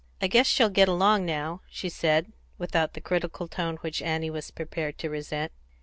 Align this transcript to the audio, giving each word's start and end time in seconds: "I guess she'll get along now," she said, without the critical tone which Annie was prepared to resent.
"I 0.19 0.25
guess 0.25 0.47
she'll 0.47 0.71
get 0.71 0.89
along 0.89 1.27
now," 1.27 1.61
she 1.69 1.87
said, 1.87 2.33
without 2.57 2.95
the 2.95 3.01
critical 3.01 3.47
tone 3.47 3.75
which 3.81 4.01
Annie 4.01 4.31
was 4.31 4.49
prepared 4.49 4.97
to 4.97 5.11
resent. 5.11 5.51